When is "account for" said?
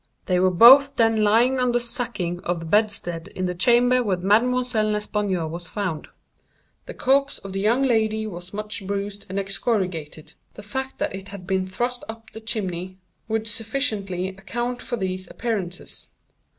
14.29-14.97